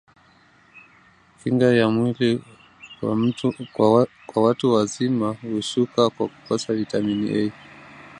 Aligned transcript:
kinga 1.39 1.69
ya 1.79 1.87
mwili 1.89 2.43
kwa 4.25 4.43
watu 4.47 4.73
wazima 4.73 5.27
hushuka 5.31 6.09
kwa 6.09 6.27
kukosa 6.27 6.73
vitamini 6.73 7.37
A 7.47 7.51